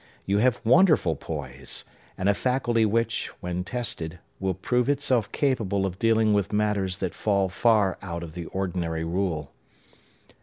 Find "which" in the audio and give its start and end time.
2.87-3.27